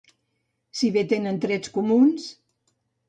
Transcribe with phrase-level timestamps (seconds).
[0.77, 2.29] si bé tenen trets comuns